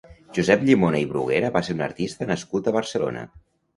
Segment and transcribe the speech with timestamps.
[0.35, 3.27] Josep Llimona i Bruguera va ser un artista nascut a Barcelona.